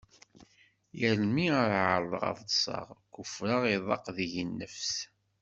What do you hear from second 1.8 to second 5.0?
ɛerḍeɣ ad ṭseɣ, kufreɣ iḍaq deg-i nnefs.